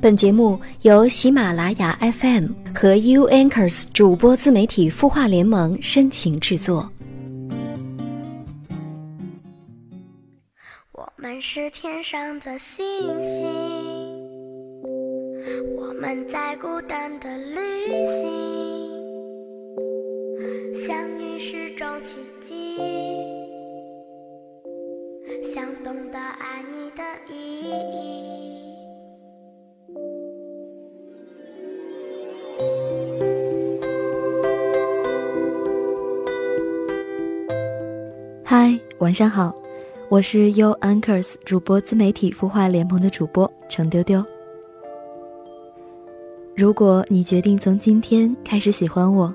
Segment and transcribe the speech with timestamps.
[0.00, 6.88] 本节目由喜马拉雅 FM 和 U Anchors 主播自媒体孵化联盟深情制作。
[10.92, 12.84] 我们是天上的星
[13.24, 13.44] 星，
[15.76, 17.56] 我们在孤单的旅
[18.06, 18.30] 行，
[20.86, 22.78] 相遇是种奇迹，
[25.52, 27.02] 想懂得爱你的
[27.34, 28.17] 意义。
[39.00, 39.54] 晚上好，
[40.08, 44.24] 我是 You Anchors 主播自媒体孵化联盟的主播程丢丢。
[46.56, 49.32] 如果你决定从今天开始喜欢我，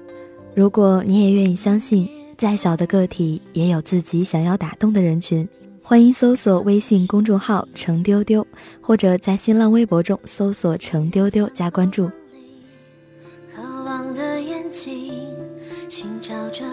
[0.53, 5.48] 如果你也愿意相信，再小的个体也有自己想要打动的人群，
[5.81, 8.45] 欢迎搜索微信公众号程丢丢，
[8.81, 12.11] 或者在新浪微博中搜索程丢丢加关注。
[13.55, 15.14] 渴望的眼睛，
[15.88, 16.66] 寻找着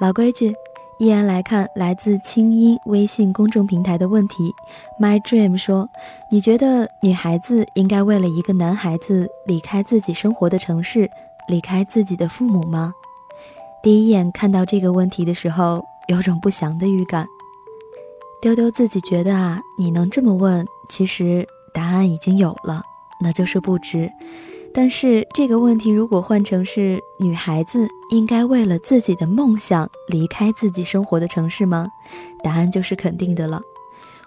[0.00, 0.54] 老规矩，
[0.98, 4.54] 依然来看来自清音微信公众平台的问题。
[5.00, 5.88] My Dream 说
[6.30, 11.10] ：“你觉得女孩子应该为了一个男孩子离开自己生活的城市，
[11.48, 12.94] 离开自己的父母吗？”
[13.82, 17.26] 第一眼看到这个问题的时候，有种不祥的预感。
[18.40, 22.82] 丢丢自己觉得啊，你能这么问，其实答案已经有了，
[23.20, 24.08] 那就是不值。
[24.72, 31.88] 但是这个问题如果换成是女孩子应该为了自己的梦想离开自己生活的城市吗？
[32.44, 33.60] 答案就是肯定的了。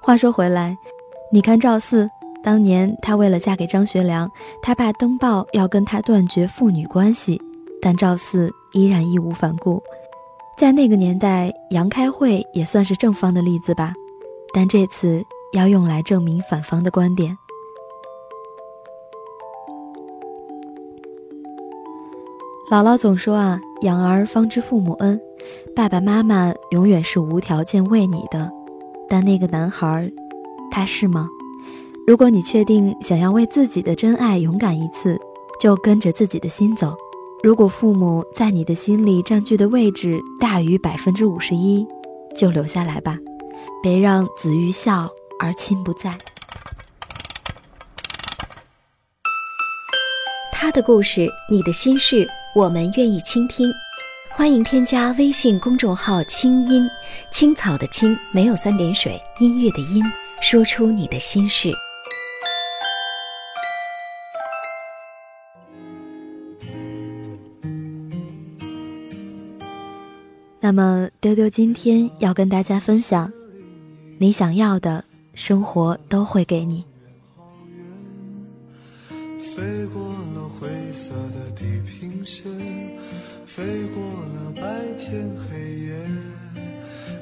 [0.02, 0.78] 话说回来，
[1.31, 2.09] 你看赵四，
[2.44, 4.30] 当年她为了嫁给张学良，
[4.62, 7.42] 她爸登报要跟她断绝父女关系，
[7.81, 9.81] 但赵四依然义无反顾。
[10.58, 13.94] 在那个年代，杨开慧也算是正方的例子吧，
[14.53, 17.38] 但这次要用来证明反方的观点。
[22.72, 25.20] 姥姥总说啊，养儿方知父母恩，
[25.76, 28.50] 爸爸妈妈永远是无条件为你的。
[29.09, 30.09] 但那个男孩，
[30.72, 31.28] 他是吗？
[32.08, 35.20] 如果你确定想要为自己的真爱勇敢一次，
[35.60, 36.96] 就跟着自己的心走。
[37.44, 41.86] 如果父母在你的心里占据的位置大于百分之五十一，
[42.38, 43.18] 就留下来吧，
[43.84, 45.10] 别让子欲孝
[45.42, 46.18] 而亲不在。
[50.54, 53.73] 他的故事，你的心事，我们愿意倾听。
[54.29, 56.89] 欢迎添加微信公众号“清音
[57.29, 60.03] 青草”的青没有三点水，音乐的音，
[60.41, 61.72] 说出你的心事。
[70.59, 73.31] 那么，丢丢今天要跟大家分享，
[74.18, 76.85] 你想要的生活都会给你。
[79.39, 80.01] 飞过
[80.33, 81.12] 了灰色，
[83.53, 83.63] 飞
[83.94, 84.01] 过
[84.34, 84.62] 了白
[84.97, 85.94] 天黑夜，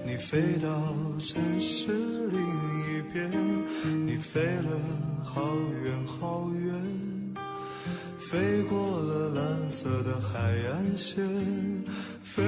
[0.05, 0.69] 你飞到
[1.17, 1.87] 城市
[2.31, 3.27] 另一边，
[4.05, 4.69] 你飞了
[5.23, 5.41] 好
[5.83, 6.71] 远好远，
[8.19, 10.39] 飞过了蓝色的海
[10.71, 11.27] 岸线，
[12.21, 12.45] 飞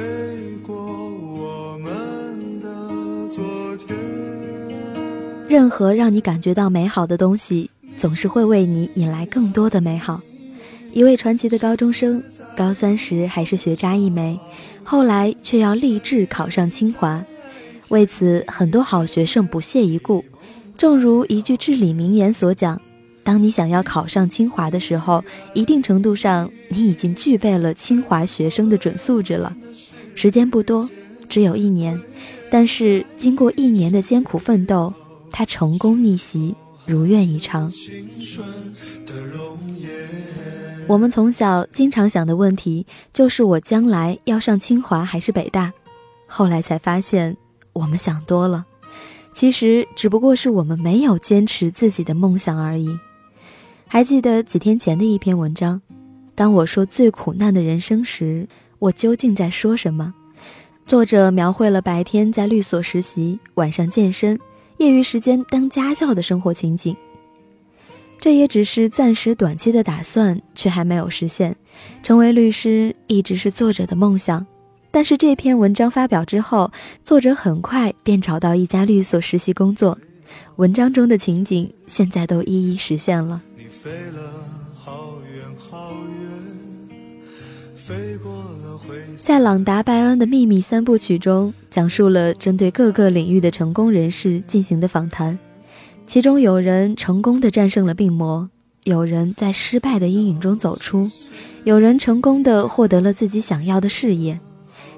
[0.61, 2.69] 过我们的
[3.29, 3.97] 昨天。
[5.49, 7.67] 任何让你感觉到美好的东西，
[7.97, 10.21] 总是会为你引来更多的美好。
[10.93, 12.21] 一位传奇的高中生，
[12.55, 14.37] 高三时还是学渣一枚，
[14.83, 17.23] 后来却要立志考上清华。
[17.87, 20.23] 为此，很多好学生不屑一顾。
[20.77, 22.81] 正如一句至理名言所讲
[23.23, 29.55] ：“当你想要考上清华的时候，一定程度上你已经具备了清华学生的准素质了。”
[30.13, 30.89] 时间不多，
[31.29, 31.97] 只有一年，
[32.49, 34.93] 但是经过一年的艰苦奋斗，
[35.31, 36.53] 他成功逆袭，
[36.85, 37.69] 如愿以偿。
[37.69, 38.45] 青春
[39.05, 39.89] 的容颜。
[40.87, 45.71] 我们从小经常想的问题就是我将来要上清华还是北大，
[46.27, 47.35] 后来才发现
[47.71, 48.65] 我们想多了，
[49.33, 52.89] 其实只不过是我们没有坚持自己的梦想而已。
[53.87, 55.81] 还记得几天前的一篇文章，
[56.35, 58.47] 当我说最苦难的人生时，
[58.79, 60.13] 我究竟在说什么？
[60.85, 64.37] 作者描绘了白天在律所实习，晚上健身，
[64.77, 66.93] 业余时间当家教的生活情景。
[68.21, 71.55] 这也只是暂时短期的打算，却还没有实现。
[72.03, 74.45] 成为律师一直是作者的梦想，
[74.91, 76.71] 但是这篇文章发表之后，
[77.03, 79.97] 作者很快便找到一家律所实习工作。
[80.57, 83.41] 文章中的情景现在都一一实现了。
[83.57, 84.31] 你飞了
[84.77, 86.95] 好远好远，
[87.73, 88.95] 飞过了灰。
[89.17, 95.37] 在朗达·拜恩的秘密三部曲中，讲述了针对各个领域的成功人士进行的访谈。
[96.11, 98.49] 其中有人成功的战胜了病魔，
[98.83, 101.09] 有人在失败的阴影中走出，
[101.63, 104.37] 有人成功的获得了自己想要的事业，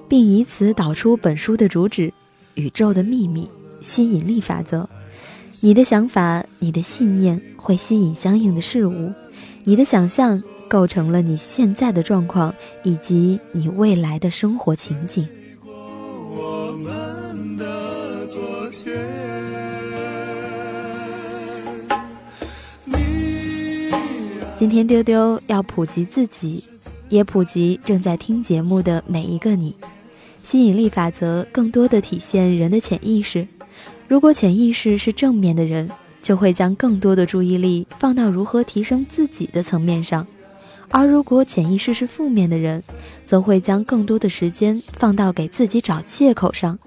[0.09, 2.11] 并以此导出本书的主旨：
[2.55, 3.47] 宇宙的秘密——
[3.79, 4.89] 吸引力法则。
[5.61, 9.13] 你的想法，你的信念会吸引相应的事物，
[9.65, 12.51] 你的想象构成了你现在的状况
[12.81, 15.27] 以及你未来的生活情景。
[24.63, 26.63] 今天丢丢要普及自己，
[27.09, 29.75] 也普及正在听节目的每一个你。
[30.41, 33.45] 吸引力法则更多的体现人的潜意识。
[34.07, 40.25] 如果潜意识是正面的人，就会将更多的注意力放到如何提升自己的层面上；
[40.87, 42.81] 而如果潜意识是负面的人，
[43.25, 46.79] 则会将更多的时间放到给自己找借口上。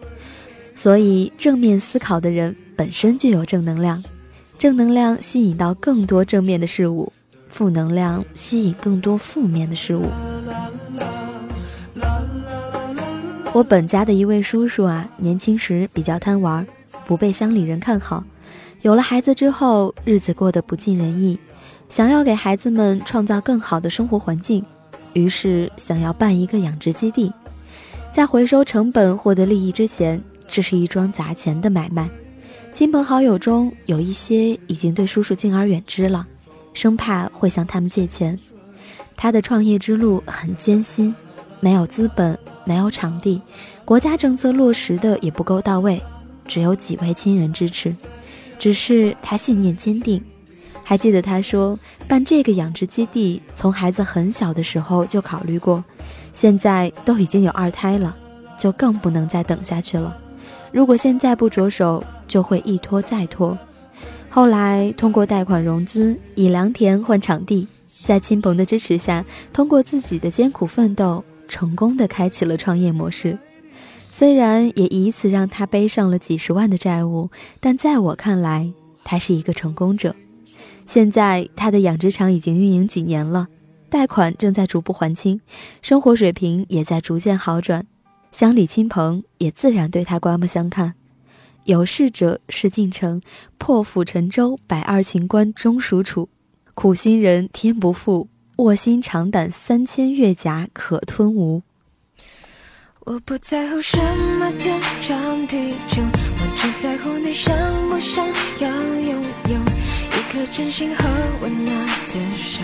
[0.74, 4.02] 所以，正面思考的人本身就有正能量，
[4.58, 7.12] 正能量吸引到更多正面的事物。
[7.56, 10.10] 负能量吸引更多负面的事物。
[13.54, 16.66] 我本家的一位叔叔啊，年轻时比较贪玩，
[17.06, 18.22] 不被乡里人看好。
[18.82, 21.38] 有了孩子之后，日子过得不尽人意，
[21.88, 24.62] 想要给孩子们创造更好的生活环境，
[25.14, 27.32] 于是想要办一个养殖基地。
[28.12, 32.06] 在回收成本、获得利益之前，这是一桩砸钱的买卖。
[32.74, 36.26] 亲朋好友中有一些已经对叔叔敬而远之了。
[36.76, 38.38] 生怕会向他们借钱，
[39.16, 41.12] 他的创业之路很艰辛，
[41.58, 43.40] 没有资本，没有场地，
[43.82, 45.98] 国家政策落实的也不够到位，
[46.46, 47.96] 只有几位亲人支持。
[48.58, 50.22] 只是他信念坚定，
[50.84, 55.82] 还记得他说办这个养殖基地，从孩子很小的时候就考虑过，
[56.34, 58.14] 现在都已经有二胎了，
[58.58, 60.14] 就更不能再等下去了。
[60.72, 63.56] 如果现在不着手，就会一拖再拖。
[64.36, 67.66] 后来通过贷款融资，以良田换场地，
[68.04, 73.38] 在亲朋的支持下，通过自己的艰苦奋斗，成功的开启了创业模式。
[74.02, 77.30] 虽然也以此让他背上了几十万的债务，
[77.60, 78.70] 但在我看来，
[79.04, 80.14] 他是一个成功者。
[80.84, 83.48] 现在他的养殖场已经运营几年了，
[83.88, 85.40] 贷款正在逐步还清，
[85.80, 87.86] 生活水平也在逐渐好转，
[88.32, 90.92] 乡里亲朋也自然对他刮目相看。
[91.66, 93.20] 有事者事竟成，
[93.58, 96.28] 破釜沉舟，百二秦关终属楚。
[96.74, 98.28] 苦心人天不负，
[98.58, 101.60] 卧薪尝胆三千越甲可吞吴。
[103.00, 103.98] 我不在乎什
[104.38, 105.56] 么天长地
[105.88, 107.52] 久，我只在乎你想
[107.88, 108.24] 不想
[108.60, 111.04] 要拥有一颗真心和
[111.42, 112.62] 温暖的手，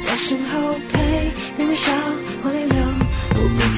[0.00, 1.92] 在身后陪你微笑
[2.42, 2.76] 或泪流。
[3.34, 3.60] 我不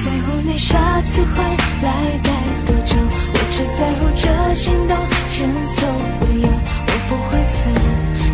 [5.43, 7.59] 我不会走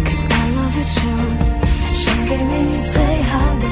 [0.04, 1.00] ，Cause I love you so，
[1.94, 2.51] 想给你
[2.86, 3.65] 最好的，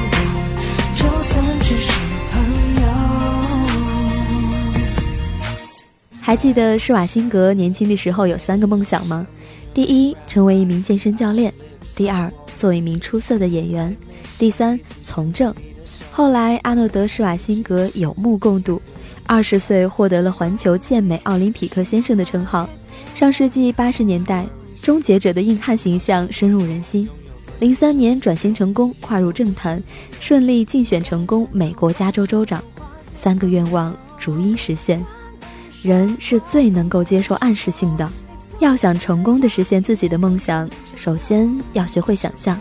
[0.94, 1.92] 就算只是
[2.32, 2.34] 朋
[2.82, 2.84] 友。
[6.20, 9.26] 还记得施瓦辛格年轻的时候有三个梦想吗？
[9.74, 11.52] 第一，成为一名健身教练；
[11.94, 13.94] 第二，做一名出色的演员；
[14.38, 15.54] 第三，从政。
[16.10, 18.80] 后来，阿诺德·施瓦辛格有目共睹。
[19.26, 22.66] 二十岁获得了环球健美奥林匹克先生的称号。
[23.14, 24.46] 上世纪八十年代，
[24.82, 27.08] 终结者的硬汉形象深入人心。
[27.58, 29.82] 零三年转型成功，跨入政坛，
[30.20, 32.62] 顺利竞选成功美国加州州长，
[33.14, 35.02] 三个愿望逐一实现。
[35.82, 38.10] 人是最能够接受暗示性的，
[38.58, 42.60] 要想成功的实现自己的梦想，首先要学会想象。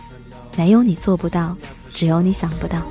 [0.55, 1.57] 没有你做不到，
[1.93, 2.81] 只有你想不到。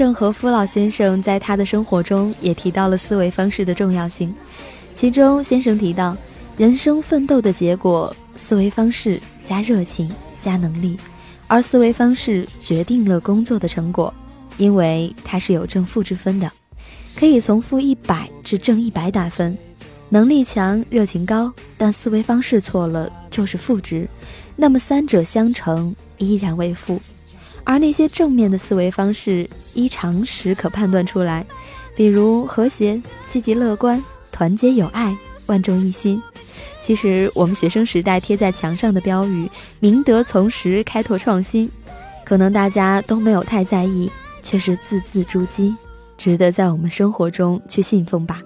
[0.00, 4.34] 盛和夫老先生在他的生活中也提到了思维方式的重要性，
[4.94, 6.16] 其中先生提到，
[6.56, 10.10] 人生奋斗的结果，思维方式加热情
[10.42, 10.96] 加能力，
[11.46, 14.10] 而思维方式决定了工作的成果，
[14.56, 16.50] 因为它是有正负之分的，
[17.14, 19.54] 可以从负一百至正一百打分，
[20.08, 24.08] 能力强热情高，但思维方式错了就是负值，
[24.56, 26.98] 那么三者相乘依然为负。
[27.64, 31.46] 而那些正面的思维方式，依常识可判断出来，
[31.94, 34.02] 比如和谐、积极乐观、
[34.32, 36.20] 团结友爱、万众一心。
[36.82, 39.48] 其实我们学生时代贴在墙上的标语
[39.78, 41.70] “明德从实，开拓创新”，
[42.24, 44.10] 可能大家都没有太在意，
[44.42, 45.74] 却是字字珠玑，
[46.16, 48.40] 值得在我们生活中去信奉吧。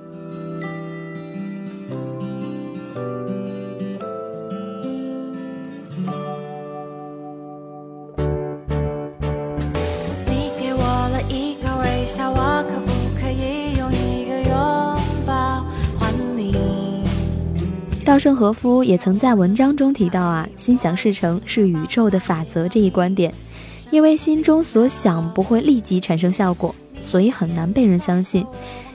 [18.15, 23.35] 稻盛和夫也曾在文章中提到啊，心想事成是宇宙的法则这一观点，
[23.91, 28.47] 因为心中所想不会立即产生效果，所以很难被人相信。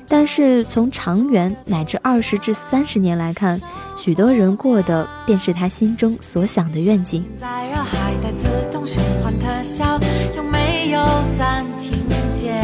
[0.08, 3.60] 但是从长远乃至二十至三十年来看，
[3.98, 7.22] 许多人过的便是他心中所想的愿景。
[7.38, 7.46] 在
[7.76, 10.00] 海带自动循环特效，
[10.38, 11.04] 有没有
[11.38, 11.92] 暂停
[12.34, 12.64] 键？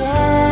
[0.00, 0.49] 时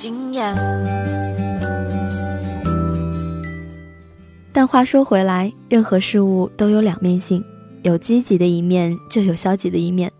[0.00, 0.56] 经验。
[4.50, 7.44] 但话说回来，任何事物都有两面性，
[7.82, 10.10] 有积极的一面，就有消极的一面。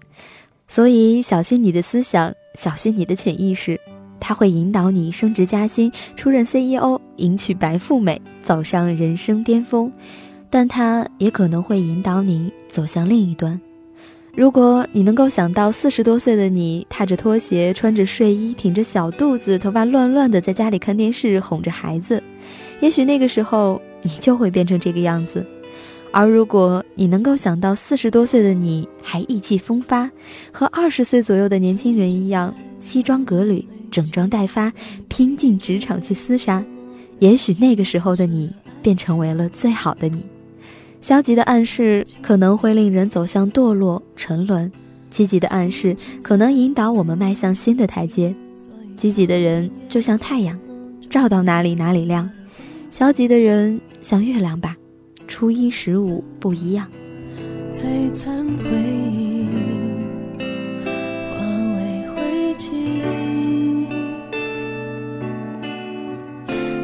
[0.68, 3.80] 所以，小心你的思想，小心你的潜意识，
[4.20, 9.90] 它会引导你升职加薪、出任 CEO、迎娶白富美、走上人生巅峰，
[10.50, 13.58] 但它也可能会引导你走向另一端。
[14.34, 22.22] 如果你能够想到四十多岁的你，踏着拖鞋，穿着睡衣，挺着小肚子，头发乱乱的，在家里看电视，哄着孩子，
[22.80, 25.44] 也许那个时候你就会变成这个样子。
[26.12, 30.08] 而如果你能够想到四十多岁的你还意气风发，
[30.52, 34.72] 和二十岁左右的年轻人一样，西装革履、整装待发，
[35.08, 36.64] 拼进职场去厮杀，
[37.18, 40.25] 也许那个时候的你便成为了最好的你。
[41.00, 44.71] 消极的暗示可能会令人走向堕落、沉沦，
[45.11, 48.35] 积极的暗示可能引导我们迈向新的台阶。
[48.97, 50.59] 积极的人就像太阳，
[51.09, 52.28] 照到哪里哪里亮；
[52.90, 54.76] 消极的人像月亮吧。
[55.26, 56.87] 初一十五不一样。
[57.73, 58.64] 璀璨回
[59.11, 59.47] 忆
[61.30, 62.71] 化为灰烬，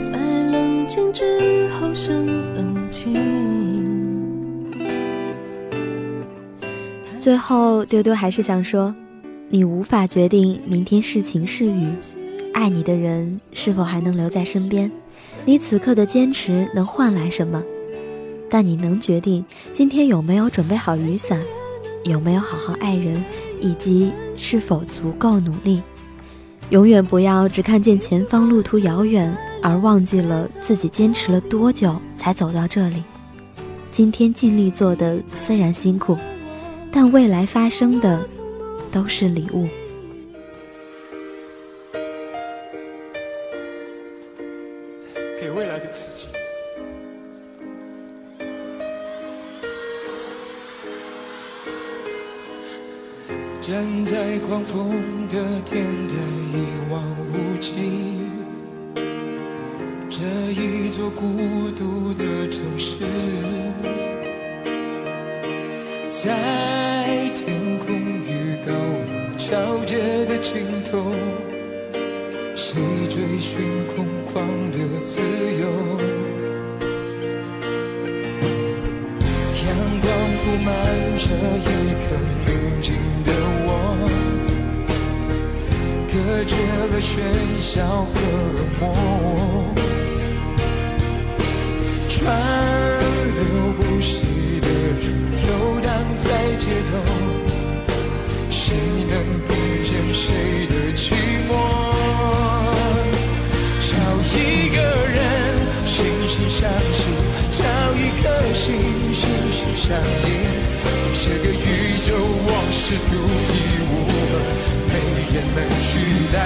[0.02, 0.12] 在
[0.50, 3.35] 冷静之后生冷清。
[7.26, 8.94] 最后，丢丢还是想说，
[9.48, 11.90] 你无法决定明天是晴是雨，
[12.54, 14.88] 爱你的人是否还能留在身边，
[15.44, 17.60] 你此刻的坚持能换来什么？
[18.48, 21.40] 但你能决定今天有没有准备好雨伞，
[22.04, 23.20] 有没有好好爱人，
[23.60, 25.82] 以及是否足够努力。
[26.70, 33.02] 永远不要只看见前方路途遥远，而忘记了自己坚持了多久才走到这里。
[33.90, 36.16] 今天尽力做的虽然辛苦，
[36.92, 38.26] 但未来发生的
[38.90, 39.68] 都是礼物。
[45.40, 46.26] 给未来的自己。
[53.60, 54.92] 站在狂风
[55.28, 56.14] 的天台，
[56.52, 57.02] 一望
[57.32, 57.72] 无际，
[60.08, 63.04] 这一座孤独的城市，
[66.26, 66.32] 在
[67.36, 69.54] 天空与高楼交
[69.84, 69.94] 接
[70.26, 71.14] 的尽头，
[72.52, 74.42] 谁追寻空旷
[74.72, 75.64] 的自由？
[79.62, 79.66] 阳
[80.02, 80.04] 光
[80.42, 80.74] 铺满
[81.16, 81.24] 这
[81.62, 81.64] 一
[82.02, 82.04] 刻
[82.44, 82.48] 宁
[82.82, 82.90] 静
[83.24, 83.30] 的
[83.68, 83.70] 我，
[86.08, 86.52] 隔绝
[86.90, 87.14] 了喧
[87.60, 88.14] 嚣和
[88.56, 88.82] 冷漠。
[92.08, 92.18] 穿
[96.28, 96.92] 在街头，
[98.50, 98.74] 谁
[99.08, 99.12] 能
[99.46, 99.50] 听
[99.84, 100.24] 见谁
[100.66, 101.04] 的寂
[101.48, 101.50] 寞？
[103.80, 103.90] 找
[104.34, 104.36] 一
[104.74, 105.16] 个人
[105.86, 105.94] 惺
[106.26, 106.58] 惺相
[106.92, 107.00] 惜，
[107.52, 107.62] 找
[107.94, 108.64] 一颗心
[109.14, 109.86] 心心相
[110.26, 110.28] 印。
[111.00, 111.64] 在这个宇
[112.02, 113.12] 宙，我是独
[113.52, 113.54] 一
[113.86, 114.34] 无二，
[114.88, 114.92] 没
[115.32, 115.88] 人能取
[116.32, 116.36] 代。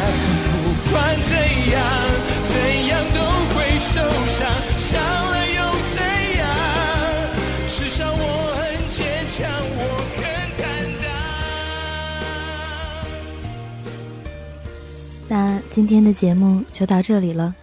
[15.70, 17.54] 今天的节目就到这里了。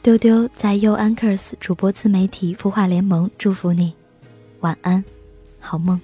[0.00, 3.92] 丢丢在 You Anchors 主播自媒体孵化联盟祝福你，
[4.60, 5.04] 晚安，
[5.58, 6.00] 好梦。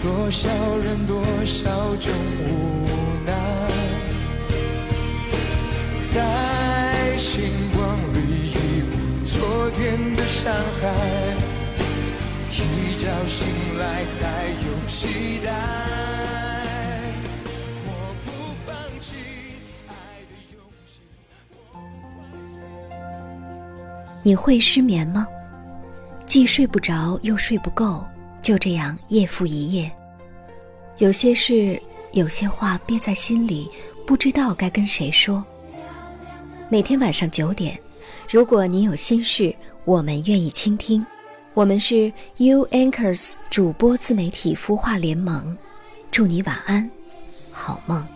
[0.00, 0.48] 多少
[0.78, 2.12] 人，多少种
[2.48, 2.86] 无
[3.26, 3.32] 奈，
[5.98, 7.42] 在星
[7.74, 8.52] 光里，
[9.24, 11.55] 昨天的伤害。
[12.96, 13.46] 一觉醒
[13.78, 15.52] 来，还有期待。
[17.84, 17.90] 我
[18.24, 18.30] 不
[18.64, 19.14] 放弃
[19.86, 19.92] 爱
[20.30, 21.00] 的勇气。
[24.22, 25.26] 你会失眠吗？
[26.24, 28.02] 既睡不着又睡不够，
[28.40, 29.92] 就这样夜复一夜。
[30.96, 31.78] 有些事，
[32.12, 33.70] 有些话憋在心里，
[34.06, 35.44] 不知道该跟谁说。
[36.70, 37.78] 每天晚上九点，
[38.26, 41.04] 如果你有心事，我们愿意倾听。
[41.56, 45.56] 我们是 U Anchors 主播自媒体孵化联盟，
[46.10, 46.90] 祝你晚安，
[47.50, 48.06] 好梦。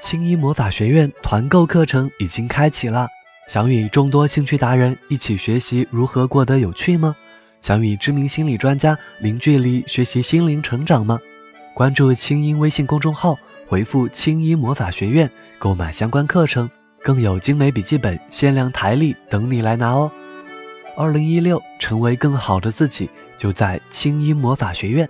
[0.00, 3.06] 青衣魔法学院团购课程已经开启了，
[3.48, 7.14] 想与众多兴趣达人一起学习如何过得有趣吗？
[7.60, 11.18] 想与知名心理专家零距离学习心灵成长吗？
[11.74, 16.70] 关注青音微信公众号，回复“青衣魔法学院”购买相关课程，
[17.02, 20.10] 更有精美笔记本、限量台历等你来拿哦！
[20.96, 25.06] 二零一六，成为更好的自己，就在青衣魔法学院。